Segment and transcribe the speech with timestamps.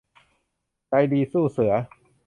[0.89, 1.73] ใจดีสู้เสือ